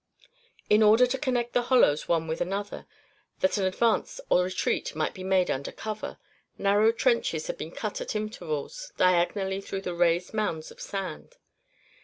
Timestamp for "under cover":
5.51-6.17